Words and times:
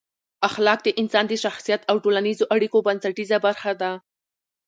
اخلاق 0.49 0.79
د 0.83 0.89
انسان 1.01 1.25
د 1.29 1.33
شخصیت 1.43 1.81
او 1.89 1.95
ټولنیزو 2.03 2.45
اړیکو 2.55 2.77
بنسټیزه 2.87 3.37
برخه 3.45 3.71
ده. 3.81 3.91